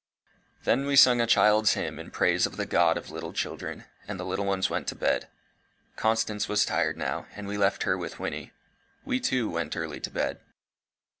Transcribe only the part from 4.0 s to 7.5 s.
and the little ones went to bed. Constance was tired now, and